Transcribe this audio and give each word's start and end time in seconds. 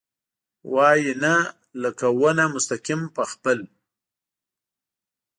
وايي، 0.73 1.11
نه، 1.23 1.35
لکه 1.81 2.05
ونه 2.19 2.45
مستقیم 2.53 3.01
په 3.15 3.23
خپل... 3.31 3.59